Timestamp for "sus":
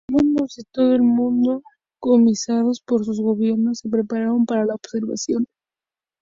3.05-3.21